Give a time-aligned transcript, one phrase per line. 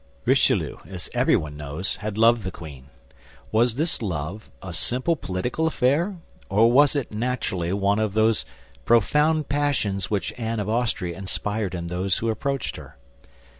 [0.25, 2.89] Richelieu, as everyone knows, had loved the queen.
[3.51, 6.17] Was this love a simple political affair,
[6.49, 8.43] or was it naturally one of those
[8.83, 12.97] profound passions which Anne of Austria inspired in those who approached her?